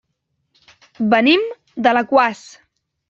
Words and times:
Venim 1.13 1.45
d'Alaquàs. 1.87 2.43